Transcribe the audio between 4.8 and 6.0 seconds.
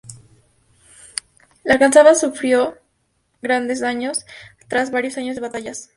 varios años de batallas.